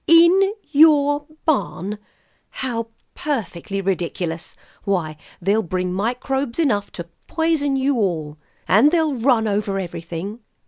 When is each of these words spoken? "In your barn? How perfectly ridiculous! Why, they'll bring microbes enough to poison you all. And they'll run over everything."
"In 0.07 0.53
your 0.71 1.27
barn? 1.45 1.99
How 2.49 2.87
perfectly 3.13 3.81
ridiculous! 3.81 4.55
Why, 4.83 5.15
they'll 5.39 5.61
bring 5.61 5.93
microbes 5.93 6.57
enough 6.57 6.91
to 6.93 7.07
poison 7.27 7.75
you 7.75 7.97
all. 7.97 8.39
And 8.67 8.89
they'll 8.91 9.13
run 9.13 9.47
over 9.47 9.77
everything." 9.77 10.39